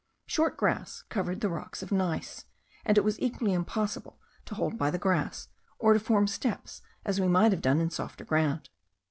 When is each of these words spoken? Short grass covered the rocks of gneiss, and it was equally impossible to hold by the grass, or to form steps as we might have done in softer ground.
Short 0.25 0.57
grass 0.57 1.03
covered 1.09 1.41
the 1.41 1.49
rocks 1.49 1.83
of 1.83 1.91
gneiss, 1.91 2.45
and 2.85 2.97
it 2.97 3.03
was 3.03 3.19
equally 3.19 3.53
impossible 3.53 4.19
to 4.45 4.55
hold 4.55 4.75
by 4.75 4.89
the 4.89 4.97
grass, 4.97 5.47
or 5.77 5.93
to 5.93 5.99
form 5.99 6.25
steps 6.25 6.81
as 7.05 7.21
we 7.21 7.27
might 7.27 7.51
have 7.51 7.61
done 7.61 7.79
in 7.79 7.91
softer 7.91 8.25
ground. 8.25 8.71